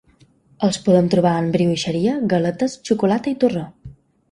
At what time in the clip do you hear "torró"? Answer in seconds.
3.45-3.65